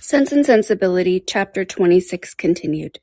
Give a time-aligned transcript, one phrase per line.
[0.00, 2.98] Sense and Sensibility, Chapter 26 continued.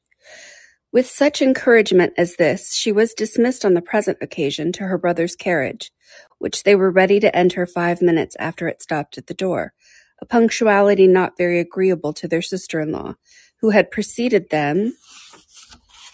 [0.92, 5.36] With such encouragement as this, she was dismissed on the present occasion to her brother's
[5.36, 5.92] carriage,
[6.40, 9.74] which they were ready to enter five minutes after it stopped at the door,
[10.22, 13.14] a punctuality not very agreeable to their sister-in-law,
[13.62, 14.94] who had preceded them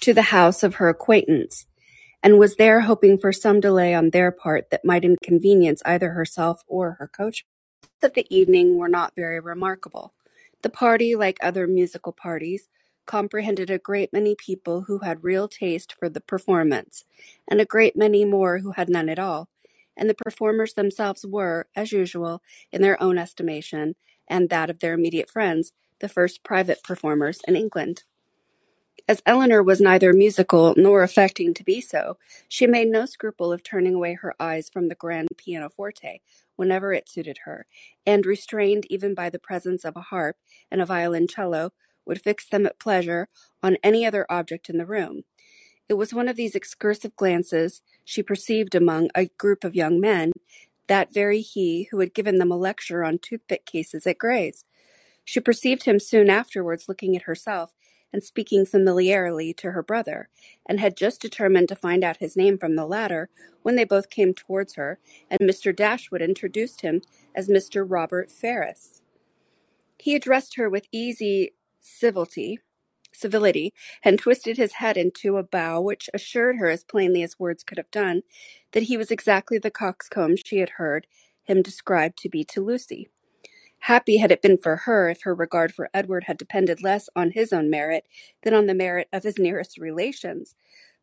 [0.01, 1.65] to the house of her acquaintance,
[2.21, 6.61] and was there hoping for some delay on their part that might inconvenience either herself
[6.67, 7.52] or her coachman.
[8.03, 10.13] That the evening were not very remarkable.
[10.61, 12.67] The party, like other musical parties,
[13.05, 17.05] comprehended a great many people who had real taste for the performance,
[17.47, 19.47] and a great many more who had none at all,
[19.95, 22.41] and the performers themselves were, as usual,
[22.73, 23.95] in their own estimation,
[24.27, 28.03] and that of their immediate friends, the first private performers in England.
[29.07, 33.61] As Elinor was neither musical nor affecting to be so, she made no scruple of
[33.61, 36.21] turning away her eyes from the grand pianoforte
[36.55, 37.65] whenever it suited her,
[38.05, 40.37] and, restrained even by the presence of a harp
[40.71, 41.71] and a violoncello,
[42.05, 43.27] would fix them at pleasure
[43.61, 45.23] on any other object in the room.
[45.89, 50.31] It was one of these excursive glances she perceived among a group of young men,
[50.87, 54.65] that very he who had given them a lecture on toothpick cases at Gray's.
[55.25, 57.73] She perceived him soon afterwards looking at herself
[58.13, 60.29] and speaking familiarly to her brother,
[60.67, 63.29] and had just determined to find out his name from the latter
[63.63, 65.75] when they both came towards her, and Mr.
[65.75, 67.01] Dashwood introduced him
[67.35, 67.85] as Mr.
[67.87, 69.01] Robert Ferrars.
[69.99, 72.59] He addressed her with easy civility,
[73.13, 73.73] civility,
[74.03, 77.77] and twisted his head into a bow which assured her as plainly as words could
[77.77, 78.23] have done
[78.73, 81.07] that he was exactly the coxcomb she had heard
[81.43, 83.09] him described to be to Lucy.
[83.87, 87.31] Happy had it been for her if her regard for Edward had depended less on
[87.31, 88.05] his own merit
[88.43, 90.55] than on the merit of his nearest relations,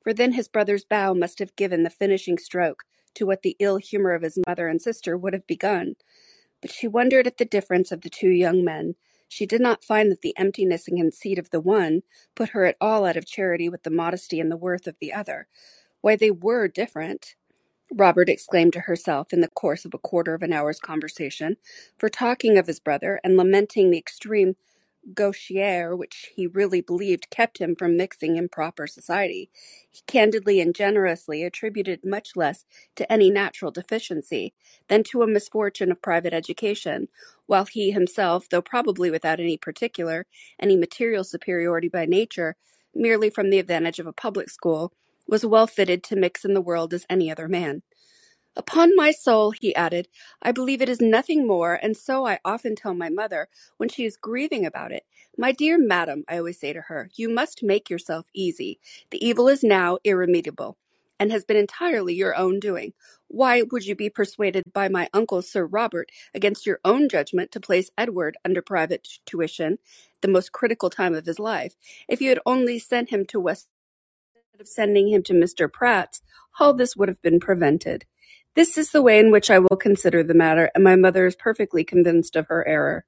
[0.02, 3.76] for then his brother's bow must have given the finishing stroke to what the ill
[3.76, 5.94] humour of his mother and sister would have begun.
[6.62, 8.94] But she wondered at the difference of the two young men.
[9.28, 12.00] She did not find that the emptiness and conceit of the one
[12.34, 15.12] put her at all out of charity with the modesty and the worth of the
[15.12, 15.48] other.
[16.00, 17.34] Why, they were different.
[17.92, 21.56] Robert exclaimed to herself in the course of a quarter of an hour's conversation,
[21.98, 24.56] for talking of his brother and lamenting the extreme
[25.14, 29.50] gaucherie which he really believed kept him from mixing in proper society,
[29.90, 32.64] he candidly and generously attributed much less
[32.96, 34.54] to any natural deficiency
[34.88, 37.08] than to a misfortune of private education,
[37.46, 40.26] while he himself, though probably without any particular,
[40.60, 42.56] any material superiority by nature,
[42.94, 44.92] merely from the advantage of a public school,
[45.30, 47.82] was well fitted to mix in the world as any other man.
[48.56, 50.08] Upon my soul, he added,
[50.42, 54.04] I believe it is nothing more, and so I often tell my mother when she
[54.04, 55.04] is grieving about it.
[55.38, 58.80] My dear madam, I always say to her, you must make yourself easy.
[59.12, 60.76] The evil is now irremediable,
[61.20, 62.92] and has been entirely your own doing.
[63.28, 67.60] Why would you be persuaded by my uncle Sir Robert against your own judgment to
[67.60, 69.78] place Edward under private tuition,
[70.22, 71.76] the most critical time of his life,
[72.08, 73.68] if you had only sent him to West
[74.60, 75.72] of sending him to Mr.
[75.72, 76.20] Pratt's,
[76.58, 78.04] all this would have been prevented.
[78.54, 81.34] This is the way in which I will consider the matter, and my mother is
[81.34, 83.06] perfectly convinced of her error.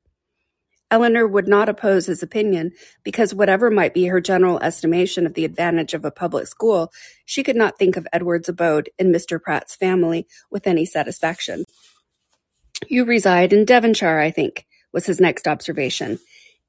[0.90, 5.44] Elinor would not oppose his opinion, because whatever might be her general estimation of the
[5.44, 6.90] advantage of a public school,
[7.26, 9.40] she could not think of Edward's abode in Mr.
[9.40, 11.64] Pratt's family with any satisfaction.
[12.88, 16.18] You reside in Devonshire, I think, was his next observation.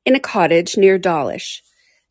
[0.06, 1.64] In a cottage near Dawlish.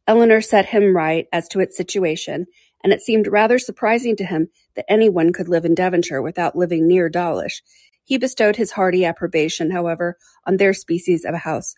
[0.07, 2.47] Elinor set him right as to its situation,
[2.83, 6.57] and it seemed rather surprising to him that any one could live in Devonshire without
[6.57, 7.63] living near Dawlish.
[8.05, 11.75] He bestowed his hearty approbation, however, on their species of a house.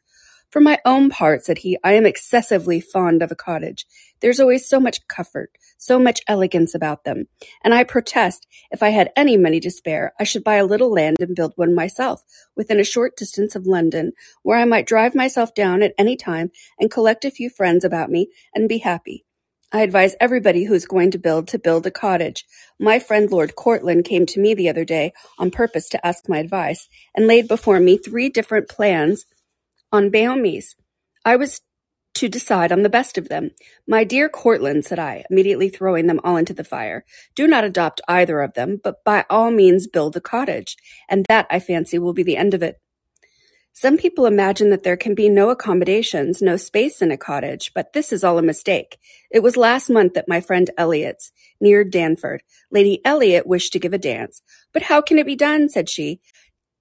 [0.51, 3.87] For my own part, said he, I am excessively fond of a cottage.
[4.21, 7.27] There's always so much comfort, so much elegance about them,
[7.63, 10.93] and I protest, if I had any money to spare, I should buy a little
[10.93, 12.23] land and build one myself,
[12.57, 14.13] within a short distance of London,
[14.43, 18.11] where I might drive myself down at any time and collect a few friends about
[18.11, 19.25] me and be happy.
[19.73, 22.47] I advise everybody who is going to build to build a cottage.
[22.79, 26.39] My friend Lord Courtland came to me the other day on purpose to ask my
[26.39, 29.27] advice, and laid before me three different plans
[29.95, 30.75] on Bonomi's.
[31.25, 31.61] I was
[32.15, 33.53] to decide on the best of them.
[33.87, 37.05] My dear Courtland, said I, immediately throwing them all into the fire,
[37.37, 40.77] do not adopt either of them, but by all means build a cottage,
[41.09, 42.81] and that, I fancy, will be the end of it.
[43.73, 47.93] Some people imagine that there can be no accommodations, no space in a cottage, but
[47.93, 48.99] this is all a mistake.
[49.33, 52.43] It was last month at my friend Elliott's, near Dartford.
[52.71, 54.43] Lady Elliot wished to give a dance.
[54.73, 55.69] But how can it be done?
[55.69, 56.21] said she.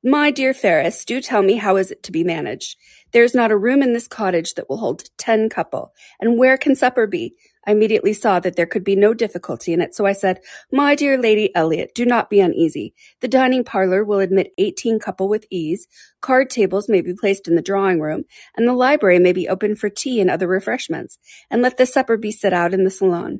[0.06, 2.76] My dear Ferrars, do tell me how is it to be managed?
[3.14, 5.94] There is not a room in this cottage that will hold ten couple.
[6.20, 7.38] And where can supper be?
[7.66, 10.42] I immediately saw that there could be no difficulty in it, so I said,
[10.74, 12.94] My dear Lady Elliot, do not be uneasy.
[13.22, 15.88] The dining parlour will admit eighteen couple with ease,
[16.20, 18.26] card tables may be placed in the drawing room,
[18.58, 21.18] and the library may be opened for tea and other refreshments,
[21.50, 23.40] and let the supper be set out in the salon.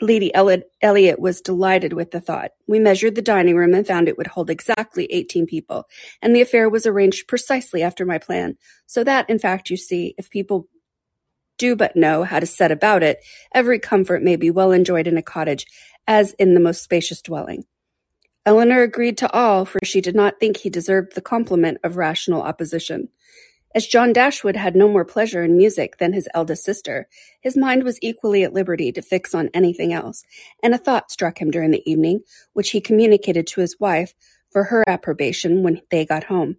[0.00, 2.52] Lady Elliot was delighted with the thought.
[2.66, 5.88] We measured the dining room and found it would hold exactly eighteen people,
[6.22, 8.56] and the affair was arranged precisely after my plan,
[8.86, 10.68] so that, in fact, you see, if people
[11.58, 13.18] do but know how to set about it,
[13.52, 15.66] every comfort may be well enjoyed in a cottage,
[16.06, 17.64] as in the most spacious dwelling.
[18.46, 22.40] Elinor agreed to all, for she did not think he deserved the compliment of rational
[22.40, 23.08] opposition.
[23.74, 27.06] As John Dashwood had no more pleasure in music than his eldest sister,
[27.40, 30.24] his mind was equally at liberty to fix on anything else,
[30.62, 32.20] and a thought struck him during the evening,
[32.54, 34.14] which he communicated to his wife
[34.50, 36.56] for her approbation when they got home.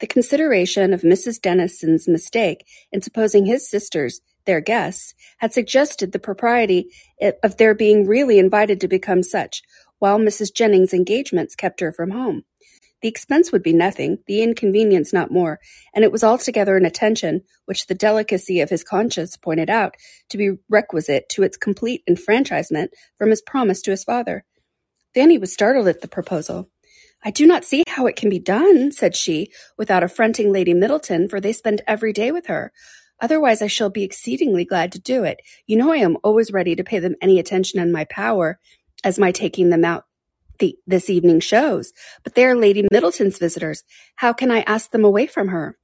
[0.00, 1.40] The consideration of Mrs.
[1.40, 6.90] Dennison's mistake in supposing his sisters their guests, had suggested the propriety
[7.42, 9.62] of their being really invited to become such,
[9.98, 10.52] while Mrs.
[10.52, 12.44] Jennings's engagements kept her from home.
[13.00, 15.60] The expense would be nothing, the inconvenience not more,
[15.94, 19.94] and it was altogether an attention which the delicacy of his conscience pointed out
[20.30, 24.44] to be requisite to its complete enfranchisement from his promise to his father.
[25.14, 26.70] Fanny was startled at the proposal.
[27.24, 31.28] I do not see how it can be done, said she, without affronting Lady Middleton,
[31.28, 32.72] for they spend every day with her.
[33.20, 35.40] Otherwise I shall be exceedingly glad to do it.
[35.66, 38.58] You know I am always ready to pay them any attention in my power,
[39.04, 40.04] as my taking them out
[40.58, 41.92] the, this evening shows.
[42.24, 43.84] But they are Lady Middleton's visitors.
[44.16, 45.76] How can I ask them away from her?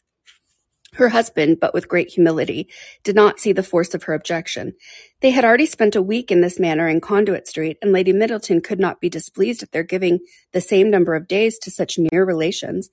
[0.95, 2.69] Her husband, but with great humility,
[3.03, 4.75] did not see the force of her objection.
[5.23, 8.61] They had already spent a week in this manner in Conduit Street, and Lady Middleton
[8.61, 10.21] could not be displeased at their giving
[10.53, 12.91] the same number of days to such near relations.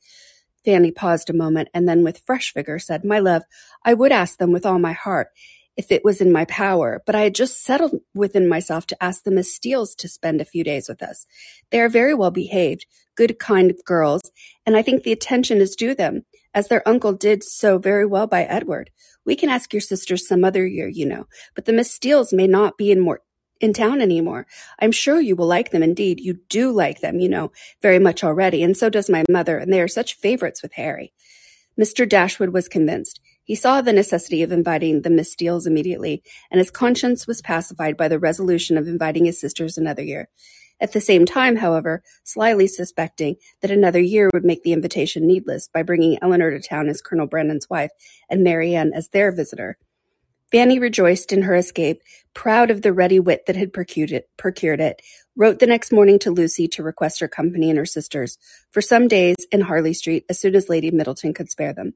[0.66, 3.44] Fanny paused a moment, and then with fresh vigor said, My love,
[3.86, 5.28] I would ask them with all my heart,
[5.78, 9.24] if it was in my power, but I had just settled within myself to ask
[9.24, 11.26] the Miss Steeles to spend a few days with us.
[11.70, 12.86] They are very well behaved,
[13.16, 14.32] good, kind girls,
[14.66, 18.28] and I think the attention is due them, as their uncle did so very well
[18.28, 18.90] by Edward.
[19.26, 22.48] We can ask your sisters some other year, you know, but the Miss Steeles may
[22.48, 23.22] not be in more
[23.60, 24.48] in town anymore.
[24.80, 26.20] I'm sure you will like them indeed.
[26.20, 27.52] You do like them, you know,
[27.82, 31.14] very much already, and so does my mother, and they are such favorites with Harry.
[31.80, 32.10] Mr.
[32.10, 33.22] Dashwood was convinced.
[33.44, 37.98] He saw the necessity of inviting the Miss Steeles immediately, and his conscience was pacified
[37.98, 40.30] by the resolution of inviting his sisters another year.
[40.80, 45.68] At the same time, however, slyly suspecting that another year would make the invitation needless
[45.68, 47.92] by bringing Elinor to town as Colonel Brandon's wife
[48.30, 49.78] and Marianne as their visitor.
[50.52, 52.02] Fanny rejoiced in her escape,
[52.34, 55.02] proud of the ready wit that had procured it, procured it,
[55.36, 58.38] wrote the next morning to Lucy to request her company and her sisters
[58.70, 61.94] for some days in Harley Street as soon as Lady Middleton could spare them.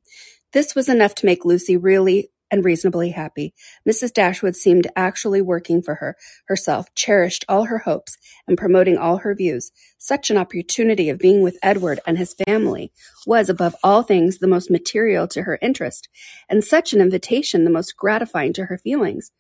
[0.55, 3.53] This was enough to make Lucy really and reasonably happy.
[3.85, 4.13] Mrs.
[4.13, 6.15] Dashwood seemed actually working for her
[6.47, 8.15] herself, cherished all her hopes,
[8.47, 9.73] and promoting all her views.
[9.97, 12.93] Such an opportunity of being with Edward and his family
[13.27, 16.07] was, above all things, the most material to her interest,
[16.47, 19.31] and such an invitation the most gratifying to her feelings.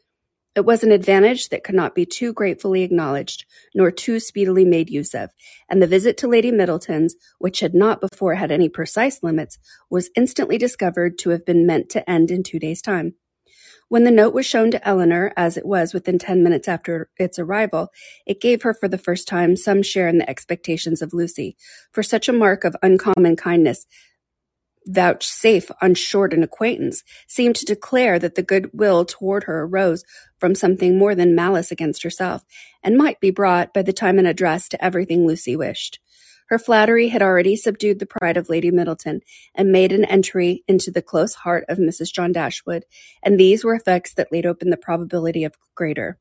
[0.55, 3.43] It was an advantage that could not be too gratefully acknowledged,
[3.73, 5.31] nor too speedily made use of,
[5.69, 9.59] and the visit to Lady Middleton's, which had not before had any precise limits,
[9.89, 13.15] was instantly discovered to have been meant to end in two days' time.
[13.89, 17.37] When the note was shown to Elinor, as it was within ten minutes after its
[17.37, 17.89] arrival,
[18.25, 21.57] it gave her for the first time some share in the expectations of Lucy,
[21.91, 23.85] for such a mark of uncommon kindness
[24.85, 30.03] vouchsafe on short an acquaintance, seemed to declare that the good will toward her arose
[30.39, 32.43] from something more than malice against herself,
[32.83, 35.99] and might be brought, by the time and address, to everything Lucy wished.
[36.49, 39.21] Her flattery had already subdued the pride of Lady Middleton,
[39.55, 42.13] and made an entry into the close heart of Mrs.
[42.13, 42.85] John Dashwood,
[43.23, 46.19] and these were effects that laid open the probability of greater.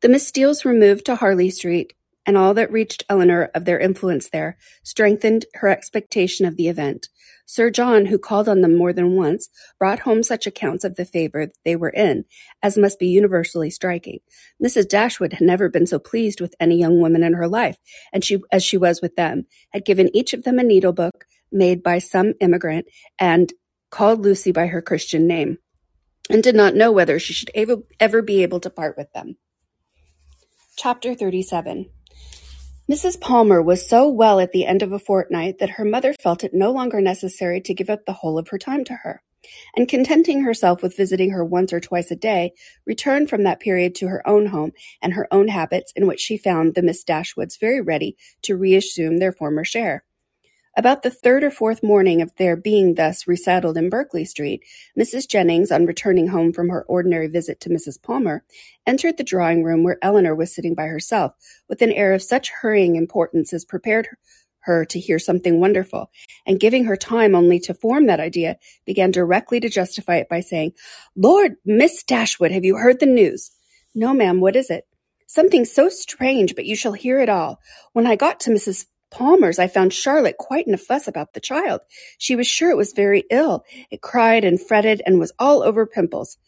[0.00, 1.92] The Miss Steeles removed to Harley Street,
[2.28, 7.08] and all that reached Elinor of their influence there, strengthened her expectation of the event.
[7.46, 11.06] Sir John, who called on them more than once, brought home such accounts of the
[11.06, 12.26] favour they were in
[12.62, 14.18] as must be universally striking.
[14.62, 14.86] Mrs.
[14.86, 17.78] Dashwood had never been so pleased with any young woman in her life,
[18.12, 21.24] and she, as she was with them, had given each of them a needle book
[21.50, 22.84] made by some immigrant,
[23.18, 23.54] and
[23.88, 25.56] called Lucy by her Christian name,
[26.28, 29.38] and did not know whether she should ever, ever be able to part with them.
[30.76, 31.88] Chapter 37
[32.90, 33.20] Mrs.
[33.20, 36.54] Palmer was so well at the end of a fortnight that her mother felt it
[36.54, 39.22] no longer necessary to give up the whole of her time to her,
[39.76, 42.52] and contenting herself with visiting her once or twice a day,
[42.86, 46.38] returned from that period to her own home and her own habits, in which she
[46.38, 50.02] found the Miss Dashwoods very ready to reassume their former share.
[50.78, 54.62] About the third or fourth morning of their being thus resettled in Berkeley Street,
[54.96, 55.26] Mrs.
[55.26, 58.00] Jennings, on returning home from her ordinary visit to Mrs.
[58.00, 58.44] Palmer,
[58.86, 61.32] entered the drawing room where Elinor was sitting by herself,
[61.68, 64.06] with an air of such hurrying importance as prepared
[64.60, 66.12] her to hear something wonderful,
[66.46, 68.56] and giving her time only to form that idea,
[68.86, 70.74] began directly to justify it by saying,
[71.16, 73.50] Lord, Miss Dashwood, have you heard the news?
[73.96, 74.86] No, ma'am, what is it?
[75.26, 77.58] Something so strange, but you shall hear it all.
[77.94, 78.86] When I got to Mrs.
[79.10, 81.80] Palmer's, I found Charlotte quite in a fuss about the child.
[82.18, 83.64] She was sure it was very ill.
[83.90, 86.38] It cried and fretted and was all over pimples.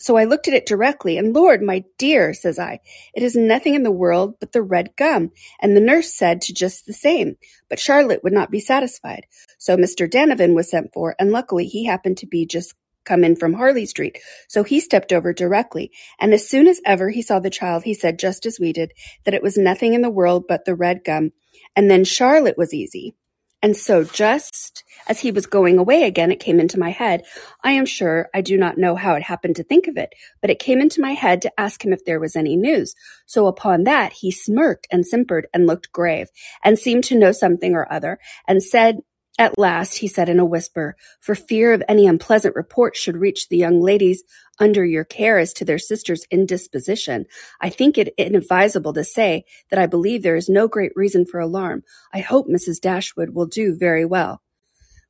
[0.00, 2.78] So I looked at it directly, and Lord, my dear, says I,
[3.14, 5.32] it is nothing in the world but the red gum.
[5.60, 7.36] And the nurse said to just the same,
[7.68, 9.26] but Charlotte would not be satisfied.
[9.58, 10.08] So Mr.
[10.08, 13.86] Donovan was sent for, and luckily he happened to be just come in from Harley
[13.86, 17.84] Street, so he stepped over directly, and as soon as ever he saw the child,
[17.84, 18.92] he said just as we did,
[19.24, 21.32] that it was nothing in the world but the red gum,
[21.78, 23.14] and then Charlotte was easy.
[23.62, 27.22] And so just as he was going away again, it came into my head.
[27.62, 30.50] I am sure I do not know how it happened to think of it, but
[30.50, 32.96] it came into my head to ask him if there was any news.
[33.26, 36.26] So upon that, he smirked and simpered and looked grave
[36.64, 38.18] and seemed to know something or other
[38.48, 38.98] and said
[39.38, 43.48] at last, he said in a whisper, for fear of any unpleasant report should reach
[43.48, 44.24] the young ladies
[44.58, 47.26] under your care as to their sister's indisposition,
[47.60, 51.38] I think it inadvisable to say that I believe there is no great reason for
[51.38, 51.84] alarm.
[52.12, 52.80] I hope Mrs.
[52.80, 54.42] Dashwood will do very well.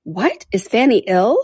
[0.04, 0.44] What?
[0.52, 1.42] Is Fanny ill?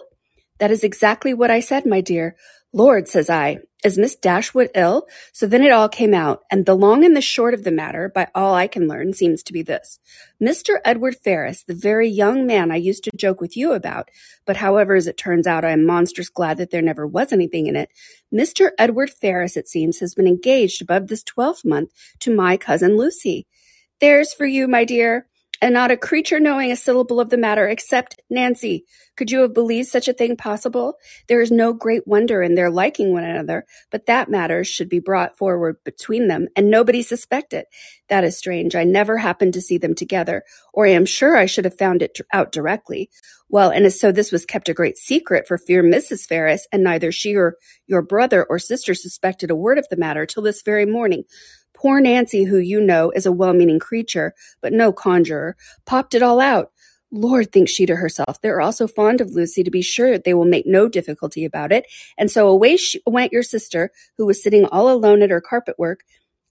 [0.59, 2.37] That is exactly what I said, my dear.
[2.73, 5.07] Lord, says I, is Miss Dashwood ill?
[5.33, 8.09] So then it all came out, and the long and the short of the matter,
[8.09, 10.01] by all I can learn, seems to be this.
[10.43, 10.79] Mr.
[10.85, 14.11] Edward Ferrars, the very young man I used to joke with you about,
[14.47, 17.67] but however as it turns out I am monstrous glad that there never was anything
[17.67, 17.91] in it,
[18.33, 18.71] Mr.
[18.79, 23.47] Edward Ferrars, it seems, has been engaged above this twelfth month to my cousin Lucy.
[24.01, 25.27] There's for you, my dear
[25.65, 28.85] and not a creature knowing a syllable of the matter except Nancy.
[29.17, 30.99] Could you have believed such a thing possible?
[31.27, 34.99] There is no great wonder in their liking one another, but that matter should be
[34.99, 37.65] brought forward between them, and nobody suspect it.
[38.11, 38.75] That is strange.
[38.75, 40.43] I never happened to see them together,
[40.75, 43.09] or I am sure I should have found it out directly.
[43.49, 46.27] Well, and so this was kept a great secret for fear Mrs.
[46.27, 47.57] Ferrars, and neither she or
[47.87, 51.25] your brother or sister suspected a word of the matter till this very morning.
[51.85, 56.41] Poor Nancy, who you know is a well-meaning creature, but no conjurer, popped it all
[56.41, 56.73] out.
[57.13, 60.33] Lord, thinks she to herself, they're all so fond of Lucy to be sure they
[60.33, 61.85] will make no difficulty about it.
[62.17, 65.75] And so away she went your sister, who was sitting all alone at her carpet
[65.79, 66.05] work,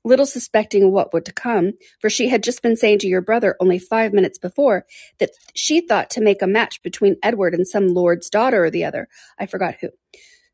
[0.05, 3.55] little suspecting what would to come, for she had just been saying to your brother
[3.59, 4.85] only five minutes before
[5.17, 8.85] that she thought to make a match between Edward and some lord's daughter or the
[8.85, 9.07] other.
[9.39, 9.89] I forgot who.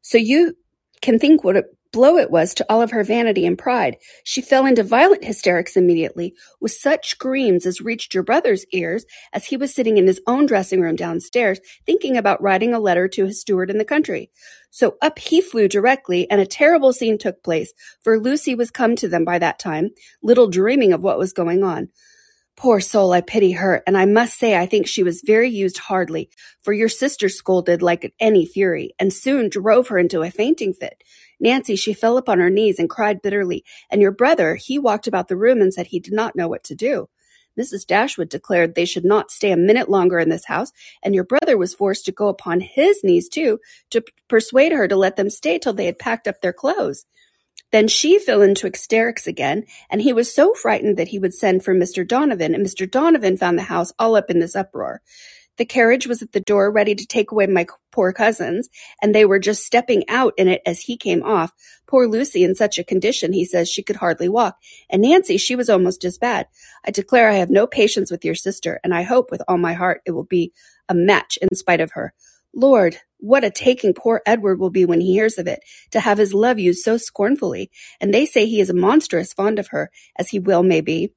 [0.01, 0.55] So you
[1.01, 3.98] can think what a blow it was to all of her vanity and pride.
[4.24, 9.46] She fell into violent hysterics immediately, with such screams as reached your brother's ears as
[9.46, 13.25] he was sitting in his own dressing room downstairs, thinking about writing a letter to
[13.25, 14.29] his steward in the country.
[14.69, 18.96] So up he flew directly, and a terrible scene took place, for Lucy was come
[18.98, 19.89] to them by that time,
[20.22, 21.89] little dreaming of what was going on.
[22.60, 25.78] Poor soul, I pity her, and I must say I think she was very used
[25.78, 26.30] hardly,
[26.62, 31.01] for your sister scolded like any fury, and soon drove her into a fainting fit.
[31.39, 35.30] Nancy, she fell upon her knees and cried bitterly, and your brother, he walked about
[35.30, 37.08] the room and said he did not know what to do.
[37.58, 37.88] Mrs.
[37.88, 41.58] Dashwood declared they should not stay a minute longer in this house, and your brother
[41.58, 43.60] was forced to go upon his knees too,
[43.92, 47.06] to persuade her to let them stay till they had packed up their clothes.
[47.72, 51.64] Then she fell into hysterics again, and he was so frightened that he would send
[51.64, 52.08] for Mr.
[52.08, 52.90] Donovan, and Mr.
[52.90, 55.02] Donovan found the house all up in this uproar.
[55.58, 58.70] The carriage was at the door ready to take away my poor cousins,
[59.02, 61.52] and they were just stepping out in it as he came off.
[61.86, 64.58] Poor Lucy in such a condition, he says, she could hardly walk.
[64.90, 66.48] And Nancy, she was almost as bad.
[66.86, 69.74] I declare I have no patience with your sister, and I hope with all my
[69.74, 70.54] heart it will be
[70.88, 72.14] a match in spite of her.
[72.53, 75.60] Lord, what a taking poor Edward will be when he hears of it,
[75.91, 79.68] to have his love used so scornfully, and they say he is monstrous fond of
[79.68, 81.13] her, as he well may be.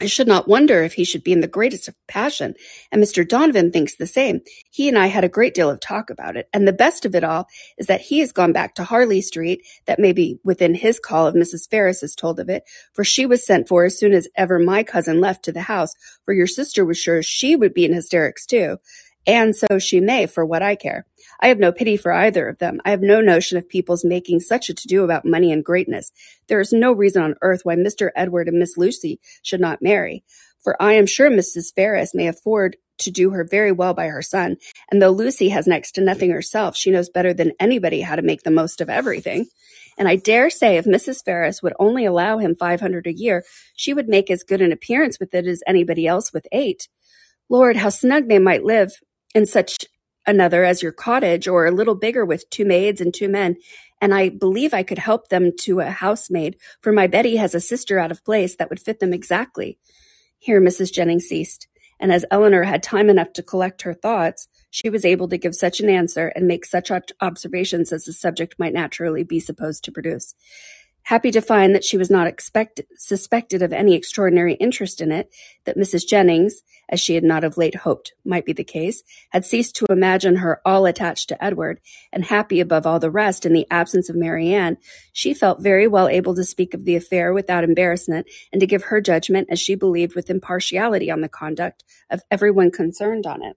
[0.00, 2.54] I should not wonder if he should be in the greatest of passion,
[2.92, 3.28] and Mr.
[3.28, 4.42] Donovan thinks the same.
[4.70, 7.16] He and I had a great deal of talk about it, and the best of
[7.16, 7.48] it all
[7.78, 11.26] is that he has gone back to Harley Street, that may be within his call
[11.26, 11.68] if Mrs.
[11.68, 12.62] Ferrars is told of it,
[12.92, 15.94] for she was sent for as soon as ever my cousin left to the house,
[16.24, 18.78] for your sister was sure she would be in hysterics too.
[19.26, 21.06] And so she may, for what I care.
[21.40, 22.80] I have no pity for either of them.
[22.84, 26.10] I have no notion of people's making such a to-do about money and greatness.
[26.48, 28.10] There is no reason on earth why Mr.
[28.16, 30.24] Edward and Miss Lucy should not marry.
[30.62, 31.72] For I am sure Mrs.
[31.74, 34.56] Ferrars may afford to do her very well by her son,
[34.90, 38.22] and though Lucy has next to nothing herself, she knows better than anybody how to
[38.22, 39.46] make the most of everything.
[39.96, 41.24] And I dare say if Mrs.
[41.24, 43.44] Ferrars would only allow him five hundred a year,
[43.74, 46.88] she would make as good an appearance with it as anybody else with eight.
[47.48, 48.92] Lord, how snug they might live
[49.34, 49.76] in such
[50.26, 53.56] another as your cottage, or a little bigger with two maids and two men.
[54.00, 57.60] And I believe I could help them to a housemaid, for my Betty has a
[57.60, 59.78] sister out of place that would fit them exactly.
[60.38, 60.92] Here Mrs.
[60.92, 61.66] Jennings ceased,
[61.98, 65.54] and as Elinor had time enough to collect her thoughts, she was able to give
[65.54, 69.92] such an answer and make such observations as the subject might naturally be supposed to
[69.92, 70.34] produce.
[71.08, 72.30] Happy to find that she was not
[72.98, 75.32] suspected of any extraordinary interest in it,
[75.64, 76.06] that Mrs.
[76.06, 76.60] Jennings,
[76.90, 80.36] as she had not of late hoped might be the case, had ceased to imagine
[80.36, 81.80] her all attached to Edward,
[82.12, 84.76] and happy above all the rest in the absence of Marianne,
[85.10, 88.82] she felt very well able to speak of the affair without embarrassment, and to give
[88.82, 93.42] her judgment, as she believed, with impartiality on the conduct of every one concerned on
[93.42, 93.56] it.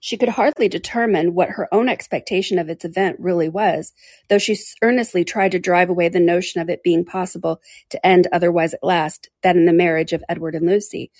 [0.00, 3.92] She could hardly determine what her own expectation of its event really was,
[4.28, 8.26] though she earnestly tried to drive away the notion of it being possible to end
[8.32, 11.10] otherwise at last than in the marriage of Edward and Lucy.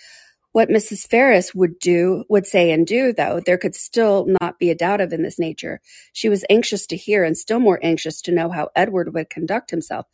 [0.52, 1.06] What Mrs.
[1.06, 5.00] Ferrars would do, would say and do, though, there could still not be a doubt
[5.00, 5.80] of in this nature.
[6.12, 9.70] She was anxious to hear, and still more anxious to know how Edward would conduct
[9.70, 10.06] himself.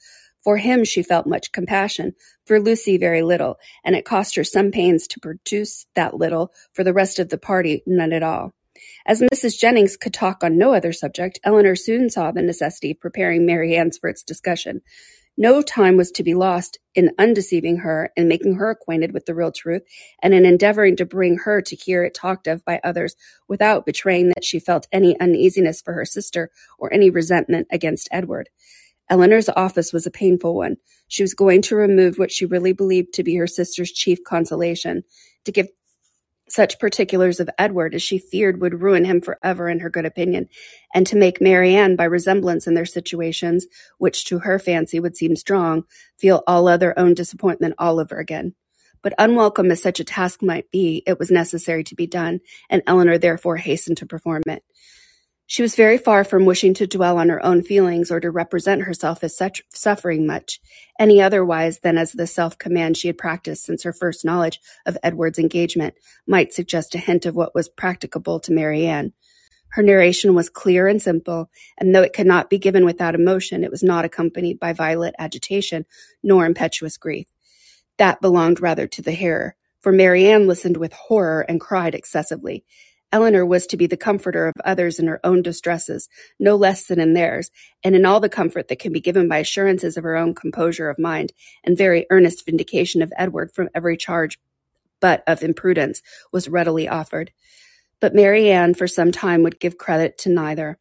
[0.46, 4.70] For him she felt much compassion, for Lucy very little, and it cost her some
[4.70, 8.54] pains to produce that little, for the rest of the party none at all.
[9.04, 9.58] As Mrs.
[9.58, 13.98] Jennings could talk on no other subject, Elinor soon saw the necessity of preparing Marianne's
[13.98, 14.82] for its discussion.
[15.36, 19.34] No time was to be lost in undeceiving her and making her acquainted with the
[19.34, 19.82] real truth,
[20.22, 23.16] and in endeavoring to bring her to hear it talked of by others
[23.48, 28.48] without betraying that she felt any uneasiness for her sister or any resentment against Edward.
[29.10, 30.76] Elinor's office was a painful one.
[31.08, 35.04] She was going to remove what she really believed to be her sister's chief consolation,
[35.44, 35.68] to give
[36.48, 40.06] such particulars of Edward as she feared would ruin him for ever in her good
[40.06, 40.48] opinion,
[40.94, 43.66] and to make Marianne, by resemblance in their situations,
[43.98, 45.84] which to her fancy would seem strong,
[46.18, 48.54] feel all other own disappointment all over again.
[49.02, 52.82] But unwelcome as such a task might be, it was necessary to be done, and
[52.86, 54.62] Elinor therefore hastened to perform it.
[55.48, 58.82] She was very far from wishing to dwell on her own feelings or to represent
[58.82, 59.40] herself as
[59.72, 60.60] suffering much,
[60.98, 65.38] any otherwise than as the self-command she had practiced since her first knowledge of Edward's
[65.38, 65.94] engagement
[66.26, 69.12] might suggest a hint of what was practicable to Marianne.
[69.68, 71.48] Her narration was clear and simple,
[71.78, 75.14] and though it could not be given without emotion, it was not accompanied by violent
[75.18, 75.86] agitation
[76.24, 77.28] nor impetuous grief.
[77.98, 82.64] That belonged rather to the hearer, for Marianne listened with horror and cried excessively.
[83.16, 86.06] Elinor was to be the comforter of others in her own distresses,
[86.38, 87.50] no less than in theirs,
[87.82, 90.90] and in all the comfort that can be given by assurances of her own composure
[90.90, 91.32] of mind,
[91.64, 94.38] and very earnest vindication of Edward from every charge
[95.00, 97.32] but of imprudence, was readily offered.
[98.00, 100.78] But Marianne for some time would give credit to neither.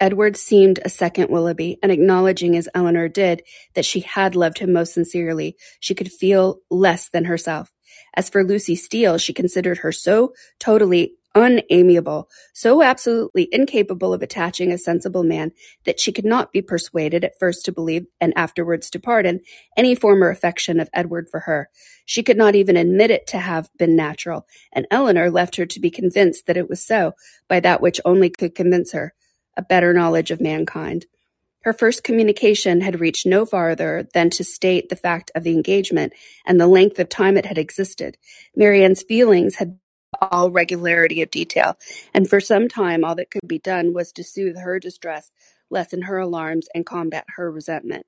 [0.00, 3.42] Edward seemed a second Willoughby, and acknowledging, as Elinor did,
[3.74, 7.70] that she had loved him most sincerely, she could feel less than herself.
[8.16, 14.72] As for Lucy Steele, she considered her so totally unamiable, so absolutely incapable of attaching
[14.72, 15.52] a sensible man
[15.84, 19.40] that she could not be persuaded at first to believe and afterwards to pardon
[19.76, 21.68] any former affection of Edward for her.
[22.06, 25.80] She could not even admit it to have been natural, and Elinor left her to
[25.80, 27.12] be convinced that it was so
[27.48, 29.14] by that which only could convince her,
[29.56, 31.06] a better knowledge of mankind.
[31.64, 36.12] Her first communication had reached no farther than to state the fact of the engagement
[36.44, 38.18] and the length of time it had existed.
[38.54, 39.78] Marianne's feelings had
[40.20, 41.76] all regularity of detail,
[42.12, 45.30] and for some time all that could be done was to soothe her distress,
[45.70, 48.06] lessen her alarms, and combat her resentment.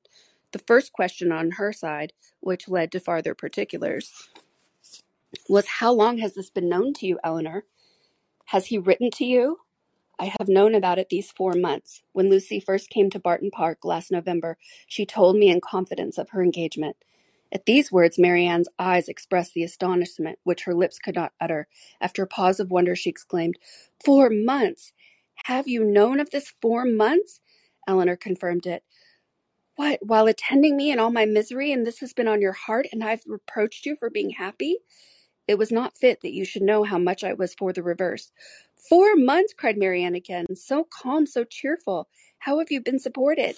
[0.52, 4.12] The first question on her side, which led to farther particulars,
[5.48, 7.64] was How long has this been known to you, Elinor?
[8.46, 9.58] Has he written to you?
[10.18, 12.02] I have known about it these four months.
[12.12, 16.30] When Lucy first came to Barton Park last November, she told me in confidence of
[16.30, 16.96] her engagement.
[17.52, 21.68] At these words Marianne's eyes expressed the astonishment which her lips could not utter.
[22.00, 23.59] After a pause of wonder, she exclaimed,
[24.04, 24.92] Four months!
[25.44, 27.40] Have you known of this four months?
[27.88, 28.82] Elinor confirmed it.
[29.76, 32.87] What, while attending me in all my misery, and this has been on your heart,
[32.92, 34.78] and I've reproached you for being happy?
[35.46, 38.32] It was not fit that you should know how much I was for the reverse.
[38.76, 42.09] Four months, cried Marianne again, so calm, so cheerful.
[42.38, 43.56] How have you been supported?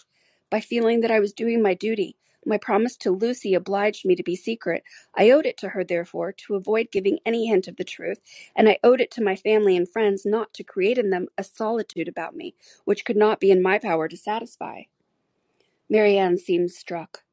[0.51, 2.17] By feeling that I was doing my duty.
[2.47, 4.83] My promise to Lucy obliged me to be secret.
[5.15, 8.21] I owed it to her, therefore, to avoid giving any hint of the truth,
[8.57, 11.45] and I owed it to my family and friends not to create in them a
[11.45, 14.83] solitude about me which could not be in my power to satisfy.
[15.89, 17.25] Marianne seemed struck.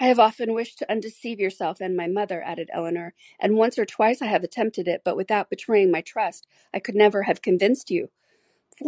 [0.00, 3.84] I have often wished to undeceive yourself and my mother, added Elinor, and once or
[3.84, 6.46] twice I have attempted it, but without betraying my trust.
[6.72, 8.10] I could never have convinced you.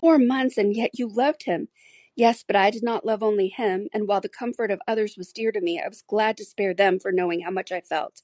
[0.00, 1.68] Four months, and yet you loved him.
[2.16, 5.32] Yes, but I did not love only him, and while the comfort of others was
[5.32, 8.22] dear to me, I was glad to spare them for knowing how much I felt.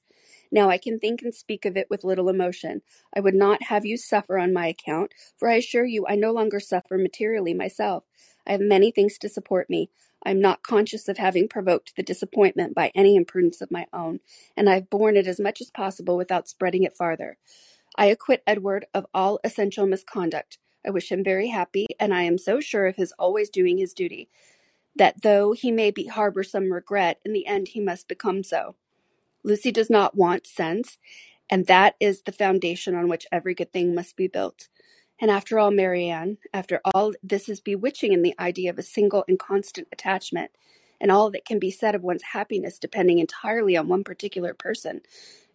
[0.51, 2.81] Now I can think and speak of it with little emotion.
[3.15, 6.31] I would not have you suffer on my account, for I assure you I no
[6.31, 8.03] longer suffer materially myself.
[8.45, 9.89] I have many things to support me.
[10.23, 14.19] I am not conscious of having provoked the disappointment by any imprudence of my own,
[14.55, 17.37] and I have borne it as much as possible without spreading it farther.
[17.95, 20.59] I acquit Edward of all essential misconduct.
[20.87, 23.93] I wish him very happy, and I am so sure of his always doing his
[23.93, 24.29] duty,
[24.95, 28.75] that though he may be harbor some regret, in the end he must become so.
[29.43, 30.97] Lucy does not want sense,
[31.49, 34.69] and that is the foundation on which every good thing must be built.
[35.19, 39.25] And after all, Marianne, after all this is bewitching in the idea of a single
[39.27, 40.51] and constant attachment,
[41.01, 45.01] and all that can be said of one's happiness depending entirely on one particular person.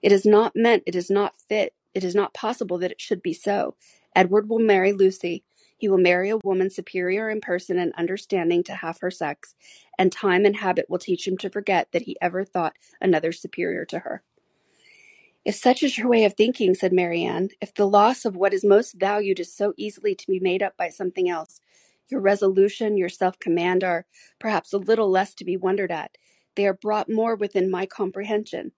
[0.03, 3.23] It is not meant, it is not fit, it is not possible that it should
[3.23, 3.77] be so.
[4.15, 5.45] Edward will marry Lucy.
[5.77, 9.55] He will marry a woman superior in person and understanding to half her sex,
[9.99, 13.85] and time and habit will teach him to forget that he ever thought another superior
[13.87, 14.23] to her.
[15.45, 18.65] If such is your way of thinking, said Marianne, if the loss of what is
[18.65, 21.61] most valued is so easily to be made up by something else,
[22.09, 24.07] your resolution, your self command are
[24.39, 26.17] perhaps a little less to be wondered at.
[26.55, 28.73] They are brought more within my comprehension.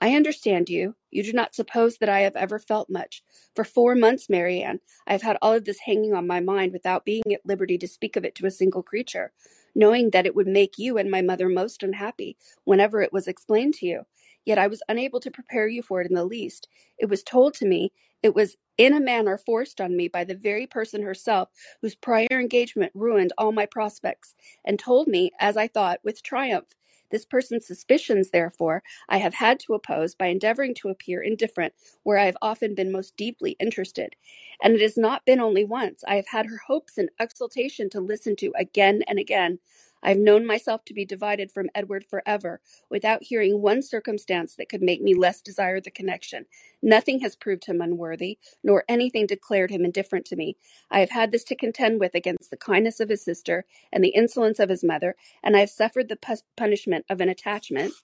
[0.00, 0.96] I understand you.
[1.10, 3.22] You do not suppose that I have ever felt much.
[3.54, 7.04] For four months, Marianne, I have had all of this hanging on my mind without
[7.04, 9.32] being at liberty to speak of it to a single creature,
[9.74, 13.74] knowing that it would make you and my mother most unhappy whenever it was explained
[13.74, 14.02] to you.
[14.44, 16.68] Yet I was unable to prepare you for it in the least.
[16.98, 20.34] It was told to me, it was in a manner forced on me by the
[20.34, 21.48] very person herself
[21.80, 26.74] whose prior engagement ruined all my prospects, and told me, as I thought, with triumph.
[27.10, 32.18] This person's suspicions, therefore, I have had to oppose by endeavoring to appear indifferent where
[32.18, 34.14] I have often been most deeply interested.
[34.62, 36.02] And it has not been only once.
[36.06, 39.58] I have had her hopes and exultation to listen to again and again.
[40.04, 44.70] I have known myself to be divided from Edward forever, without hearing one circumstance that
[44.70, 46.46] could make me less desire the connection.
[46.82, 50.58] Nothing has proved him unworthy, nor anything declared him indifferent to me.
[50.92, 54.10] I have had this to contend with against the kindness of his sister and the
[54.10, 57.94] insolence of his mother, and I have suffered the pu- punishment of an attachment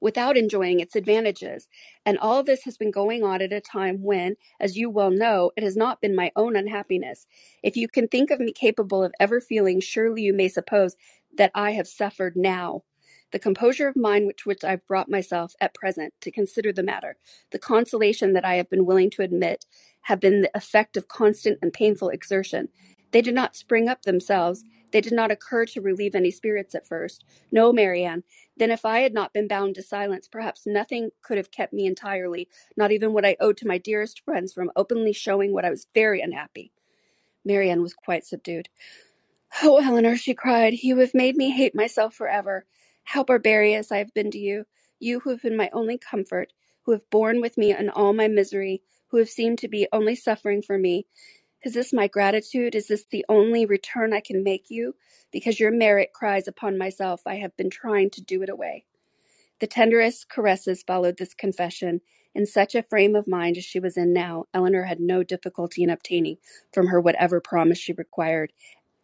[0.00, 1.68] without enjoying its advantages.
[2.04, 5.52] And all this has been going on at a time when, as you well know,
[5.56, 7.26] it has not been my own unhappiness.
[7.62, 10.96] If you can think of me capable of ever feeling, surely you may suppose
[11.36, 12.82] that I have suffered now.
[13.30, 17.16] The composure of mind with which I've brought myself at present to consider the matter,
[17.50, 19.64] the consolation that I have been willing to admit,
[20.02, 22.68] have been the effect of constant and painful exertion.
[23.12, 24.64] They did not spring up themselves.
[24.92, 27.24] They did not occur to relieve any spirits at first.
[27.50, 28.24] No, Marianne,
[28.56, 31.86] then if I had not been bound to silence, perhaps nothing could have kept me
[31.86, 35.70] entirely, not even what I owed to my dearest friends, from openly showing what I
[35.70, 36.72] was very unhappy.
[37.44, 38.68] Marianne was quite subdued.
[39.62, 42.66] Oh, Elinor, she cried, you have made me hate myself forever.
[43.04, 44.64] How barbarous I have been to you,
[44.98, 46.52] you who have been my only comfort,
[46.84, 50.14] who have borne with me in all my misery, who have seemed to be only
[50.14, 51.06] suffering for me.
[51.64, 52.74] Is this my gratitude?
[52.74, 54.94] Is this the only return I can make you?
[55.32, 58.84] Because your merit cries upon myself, I have been trying to do it away.
[59.60, 62.02] The tenderest caresses followed this confession.
[62.34, 65.84] In such a frame of mind as she was in now, Elinor had no difficulty
[65.84, 66.38] in obtaining
[66.72, 68.52] from her whatever promise she required,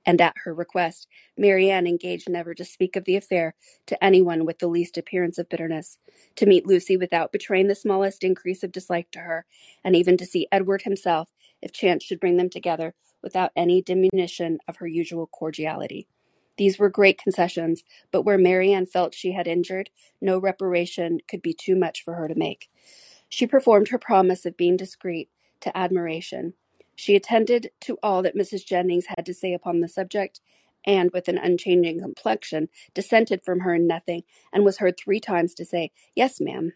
[0.06, 3.54] and at her request, Marianne engaged never to speak of the affair
[3.86, 5.98] to anyone with the least appearance of bitterness,
[6.36, 9.46] to meet Lucy without betraying the smallest increase of dislike to her,
[9.84, 11.28] and even to see Edward himself,
[11.62, 16.06] if chance should bring them together, without any diminution of her usual cordiality.
[16.56, 19.90] These were great concessions, but where Marianne felt she had injured,
[20.20, 22.68] no reparation could be too much for her to make.
[23.28, 26.54] She performed her promise of being discreet to admiration.
[26.96, 28.66] She attended to all that Mrs.
[28.66, 30.40] Jennings had to say upon the subject,
[30.84, 35.54] and with an unchanging complexion, dissented from her in nothing, and was heard three times
[35.54, 36.72] to say, Yes, ma'am.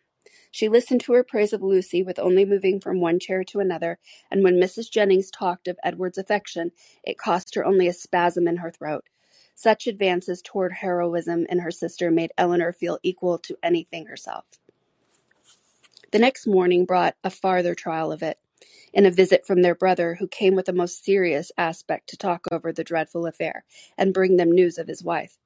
[0.50, 3.98] She listened to her praise of Lucy with only moving from one chair to another,
[4.30, 4.90] and when Mrs.
[4.90, 6.72] Jennings talked of Edward's affection,
[7.04, 9.04] it cost her only a spasm in her throat.
[9.54, 14.44] Such advances toward heroism in her sister made Elinor feel equal to anything herself.
[16.10, 18.38] The next morning brought a farther trial of it
[18.92, 22.46] in a visit from their brother, who came with a most serious aspect to talk
[22.52, 23.64] over the dreadful affair
[23.96, 25.38] and bring them news of his wife.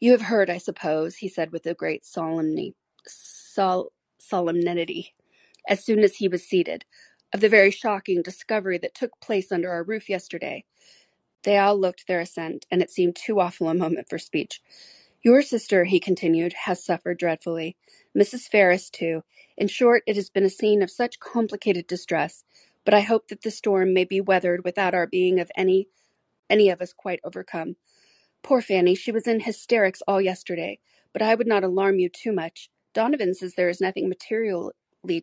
[0.00, 2.74] You have heard, I suppose, he said with a great solemnity,
[3.06, 3.92] sol-
[4.28, 5.14] solemnity,
[5.68, 6.84] as soon as he was seated,
[7.32, 10.64] of the very shocking discovery that took place under our roof yesterday.
[11.42, 14.62] They all looked their assent, and it seemed too awful a moment for speech.
[15.22, 17.76] Your sister, he continued, has suffered dreadfully.
[18.16, 18.48] Mrs.
[18.48, 19.22] Ferrars, too.
[19.56, 22.44] In short, it has been a scene of such complicated distress,
[22.84, 25.88] but I hope that the storm may be weathered without our being of any
[26.50, 27.76] any of us quite overcome.
[28.42, 30.78] Poor Fanny, she was in hysterics all yesterday,
[31.14, 32.68] but I would not alarm you too much.
[32.94, 34.72] Donovan says there is nothing materially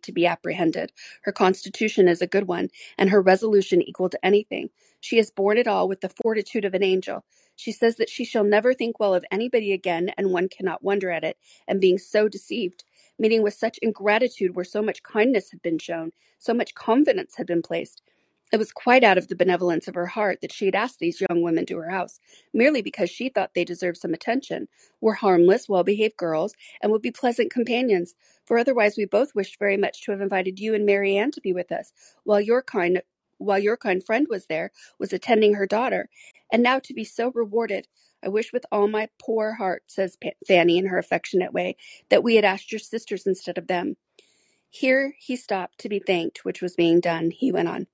[0.03, 0.93] to be apprehended.
[1.23, 4.71] Her constitution is a good one, and her resolution equal to anything.
[5.01, 7.25] She has borne it all with the fortitude of an angel.
[7.57, 11.11] She says that she shall never think well of anybody again, and one cannot wonder
[11.11, 12.83] at it, and being so deceived,
[13.19, 17.47] meeting with such ingratitude where so much kindness had been shown, so much confidence had
[17.47, 18.03] been placed.
[18.51, 21.21] It was quite out of the benevolence of her heart that she had asked these
[21.21, 22.19] young women to her house,
[22.53, 24.67] merely because she thought they deserved some attention,
[24.99, 28.13] were harmless, well behaved girls, and would be pleasant companions.
[28.45, 31.53] For otherwise we both wished very much to have invited you and Marianne to be
[31.53, 31.93] with us,
[32.25, 33.01] while your kind
[33.37, 36.09] while your kind friend was there, was attending her daughter,
[36.51, 37.87] and now to be so rewarded.
[38.23, 41.75] I wish with all my poor heart, says Fanny in her affectionate way,
[42.09, 43.95] that we had asked your sisters instead of them.
[44.73, 47.31] Here he stopped to be thanked, which was being done.
[47.31, 47.87] He went on.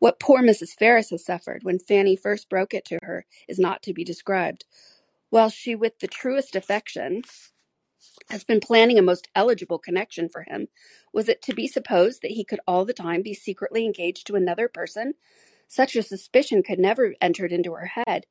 [0.00, 0.76] What poor Mrs.
[0.76, 4.64] Ferrars has suffered when Fanny first broke it to her is not to be described.
[5.30, 7.22] While she, with the truest affection,
[8.30, 10.66] has been planning a most eligible connection for him,
[11.12, 14.34] was it to be supposed that he could all the time be secretly engaged to
[14.34, 15.14] another person?
[15.68, 18.26] Such a suspicion could never have entered into her head.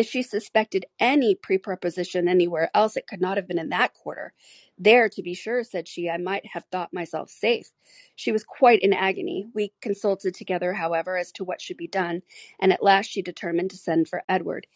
[0.00, 4.32] If she suspected any preproposition anywhere else, it could not have been in that quarter.
[4.78, 7.70] There, to be sure, said she, I might have thought myself safe.
[8.16, 9.48] She was quite in agony.
[9.54, 12.22] We consulted together, however, as to what should be done,
[12.58, 14.66] and at last she determined to send for Edward.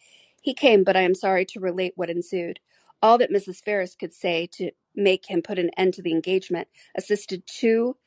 [0.43, 2.59] He came, but I am sorry to relate what ensued.
[3.01, 3.63] All that Mrs.
[3.65, 7.97] Ferrars could say to make him put an end to the engagement, assisted too,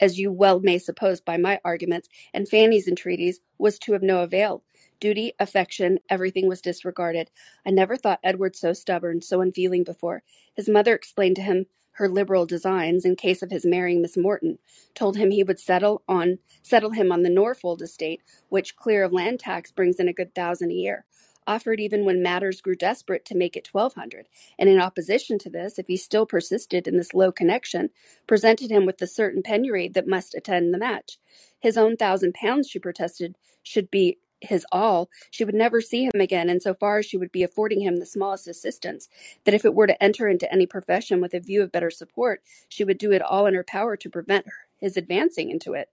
[0.00, 4.22] as you well may suppose by my arguments and Fanny's entreaties, was to of no
[4.22, 4.64] avail.
[5.02, 7.28] Duty, affection, everything was disregarded.
[7.66, 10.22] I never thought Edward so stubborn, so unfeeling before.
[10.54, 14.60] His mother explained to him her liberal designs in case of his marrying Miss Morton,
[14.94, 19.12] told him he would settle on settle him on the Norfolk estate, which, clear of
[19.12, 21.04] land tax, brings in a good thousand a year.
[21.48, 25.50] Offered even when matters grew desperate to make it twelve hundred, and in opposition to
[25.50, 27.90] this, if he still persisted in this low connection,
[28.28, 31.18] presented him with the certain penury that must attend the match.
[31.58, 36.20] His own thousand pounds, she protested, should be his all, she would never see him
[36.20, 39.08] again, and so far as she would be affording him the smallest assistance,
[39.44, 42.42] that if it were to enter into any profession with a view of better support,
[42.68, 44.46] she would do it all in her power to prevent
[44.80, 45.88] his advancing into it.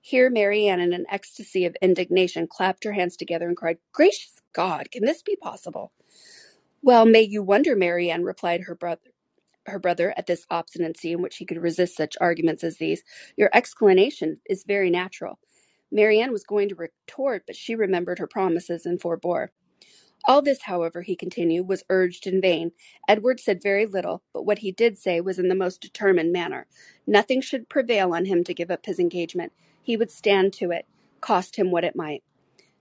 [0.00, 4.90] Here Marianne, in an ecstasy of indignation, clapped her hands together and cried, Gracious God,
[4.90, 5.92] can this be possible?
[6.82, 9.10] Well, may you wonder, Marianne, replied her brother
[9.66, 13.02] her brother at this obstinacy in which he could resist such arguments as these.
[13.36, 15.38] Your exclamation is very natural.
[15.94, 19.48] Marianne was going to retort, but she remembered her promises and forbore.
[20.26, 22.72] All this, however, he continued, was urged in vain.
[23.08, 26.66] Edward said very little, but what he did say was in the most determined manner.
[27.06, 29.52] Nothing should prevail on him to give up his engagement.
[29.82, 30.86] He would stand to it,
[31.20, 32.24] cost him what it might.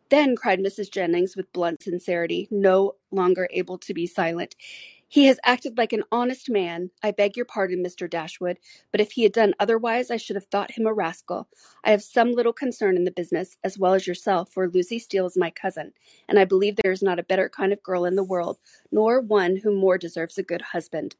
[0.10, 0.92] Then, cried Mrs.
[0.92, 4.56] Jennings with blunt sincerity, no longer able to be silent,
[5.14, 6.90] he has acted like an honest man.
[7.04, 8.10] I beg your pardon, Mr.
[8.10, 8.58] Dashwood,
[8.92, 11.48] but if he had done otherwise, I should have thought him a rascal.
[11.84, 15.28] I have some little concern in the business, as well as yourself, for Lucy Steele
[15.28, 15.94] is my cousin,
[16.28, 18.58] and I believe there is not a better kind of girl in the world,
[18.92, 21.16] nor one who more deserves a good husband.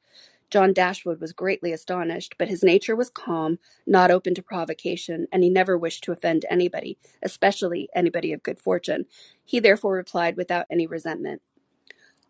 [0.50, 5.44] John Dashwood was greatly astonished, but his nature was calm, not open to provocation, and
[5.44, 9.06] he never wished to offend anybody, especially anybody of good fortune.
[9.46, 11.44] He therefore replied without any resentment.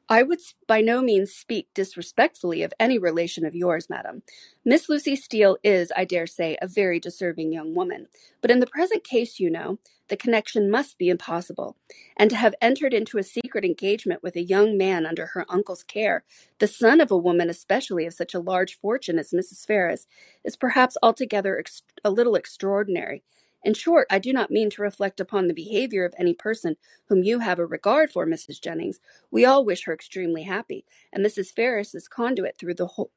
[0.10, 4.24] I would by no means speak disrespectfully of any relation of yours, madam.
[4.66, 8.08] Miss Lucy Steele is, I dare say, a very deserving young woman,
[8.42, 11.78] but in the present case, you know, the connection must be impossible,
[12.18, 15.84] and to have entered into a secret engagement with a young man under her uncle's
[15.84, 16.26] care,
[16.60, 19.66] the son of a woman especially of such a large fortune as Mrs.
[19.66, 20.06] Ferrars,
[20.44, 23.24] is perhaps altogether ex- a little extraordinary.
[23.64, 27.24] In short, I do not mean to reflect upon the behavior of any person whom
[27.24, 28.62] you have a regard for, Mrs.
[28.62, 29.00] Jennings.
[29.32, 31.54] We all wish her extremely happy, and Mrs.
[31.54, 33.12] Ferrars's conduit through the whole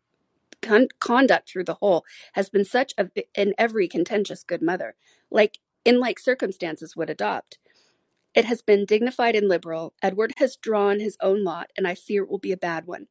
[0.62, 2.04] con- conduct through the whole
[2.35, 4.96] has been such a in every contentious good mother,
[5.30, 7.59] like in like circumstances would adopt.
[8.35, 9.94] It has been dignified and liberal.
[10.02, 13.09] Edward has drawn his own lot, and I fear it will be a bad one.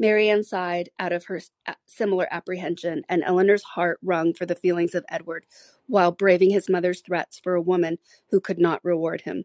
[0.00, 1.42] Marianne sighed out of her
[1.86, 5.44] similar apprehension, and Elinor's heart wrung for the feelings of Edward,
[5.86, 7.98] while braving his mother's threats for a woman
[8.30, 9.44] who could not reward him.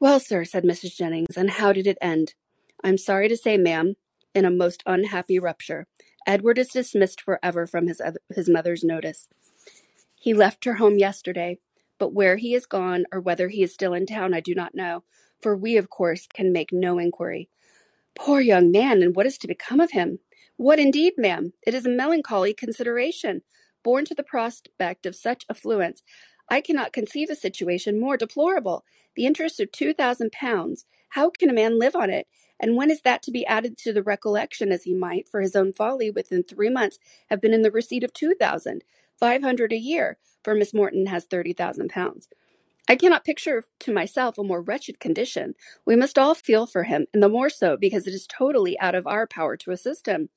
[0.00, 0.96] Well, sir, said Mrs.
[0.96, 2.34] Jennings, and how did it end?
[2.82, 3.94] I'm sorry to say, ma'am,
[4.34, 5.86] in a most unhappy rupture.
[6.26, 8.02] Edward is dismissed forever from his,
[8.34, 9.28] his mother's notice.
[10.16, 11.58] He left her home yesterday,
[11.98, 14.74] but where he is gone or whether he is still in town I do not
[14.74, 15.04] know,
[15.40, 17.48] for we, of course, can make no inquiry.
[18.14, 20.20] Poor young man, and what is to become of him?
[20.56, 21.52] What indeed, ma'am?
[21.66, 23.42] It is a melancholy consideration.
[23.82, 26.02] Born to the prospect of such affluence,
[26.48, 28.84] I cannot conceive a situation more deplorable.
[29.16, 30.86] The interest of two thousand pounds.
[31.10, 32.26] How can a man live on it?
[32.60, 35.56] And when is that to be added to the recollection, as he might, for his
[35.56, 36.98] own folly, within three months,
[37.30, 38.84] have been in the receipt of two thousand
[39.18, 42.28] five hundred a year, for Miss Morton has thirty thousand pounds.
[42.86, 45.54] I cannot picture to myself a more wretched condition.
[45.86, 48.94] We must all feel for him, and the more so because it is totally out
[48.94, 50.28] of our power to assist him.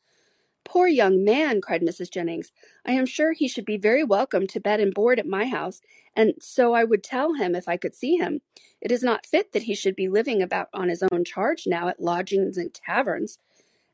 [0.64, 2.12] Poor young man, cried Mrs.
[2.12, 2.52] Jennings.
[2.86, 5.82] I am sure he should be very welcome to bed and board at my house,
[6.16, 8.42] and so I would tell him if I could see him.
[8.82, 11.88] It is not fit that he should be living about on his own charge now
[11.90, 13.40] at lodgings and taverns.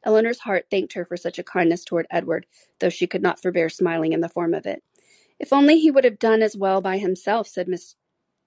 [0.04, 2.46] Elinor's heart thanked her for such a kindness toward Edward,
[2.80, 4.84] though she could not forbear smiling in the form of it.
[5.40, 7.96] If only he would have done as well by himself, said Miss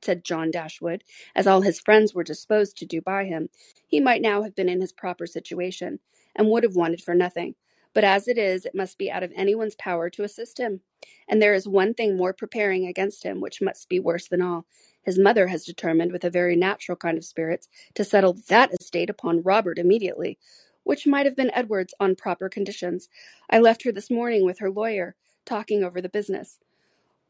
[0.07, 3.51] said John Dashwood, as all his friends were disposed to do by him,
[3.87, 5.99] he might now have been in his proper situation,
[6.35, 7.57] and would have wanted for nothing.
[7.93, 10.81] But as it is, it must be out of anyone's power to assist him.
[11.29, 14.67] And there is one thing more preparing against him, which must be worse than all.
[15.03, 19.09] His mother has determined, with a very natural kind of spirits, to settle that estate
[19.09, 20.39] upon Robert immediately,
[20.85, 23.09] which might have been Edward's on proper conditions.
[23.51, 25.17] I left her this morning with her lawyer,
[25.47, 26.59] talking over the business.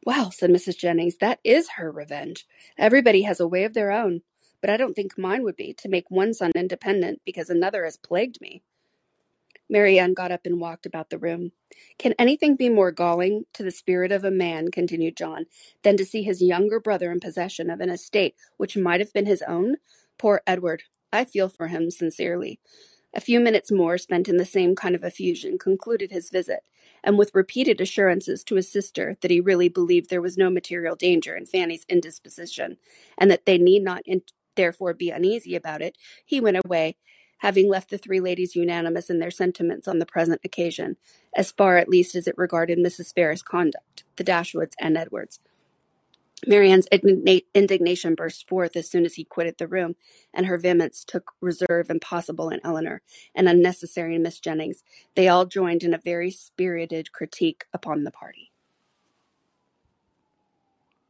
[0.06, 0.78] Well, said Mrs.
[0.78, 2.46] Jennings, that is her revenge.
[2.78, 4.22] Everybody has a way of their own,
[4.60, 7.96] but I don't think mine would be to make one son independent because another has
[7.96, 8.62] plagued me.
[9.68, 11.50] Marianne got up and walked about the room.
[11.98, 15.46] Can anything be more galling to the spirit of a man, continued John,
[15.82, 19.26] than to see his younger brother in possession of an estate which might have been
[19.26, 19.78] his own?
[20.18, 20.84] Poor Edward!
[21.12, 22.60] I feel for him sincerely.
[23.12, 26.60] A few minutes more, spent in the same kind of effusion, concluded his visit,
[27.06, 30.96] and with repeated assurances to his sister that he really believed there was no material
[30.96, 32.76] danger in Fanny's indisposition,
[33.16, 34.22] and that they need not in-
[34.56, 36.96] therefore be uneasy about it, he went away
[37.40, 40.96] having left the three ladies unanimous in their sentiments on the present occasion,
[41.36, 43.14] as far at least as it regarded Mrs.
[43.14, 45.38] Ferrars's conduct, the Dashwoods and Edwards.
[46.46, 46.86] Marianne's
[47.54, 49.96] indignation burst forth as soon as he quitted the room,
[50.32, 53.02] and her vehemence took reserve impossible in Elinor,
[53.34, 54.82] and unnecessary in Miss Jennings.
[55.16, 58.52] They all joined in a very spirited critique upon the party.